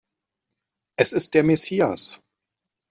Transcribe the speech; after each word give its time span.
Es 0.97 1.13
ist 1.13 1.35
der 1.35 1.43
Messias! 1.43 2.23